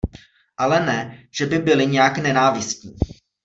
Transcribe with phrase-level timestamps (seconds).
[0.57, 2.95] Ale ne, že by byli nějak nenávistní.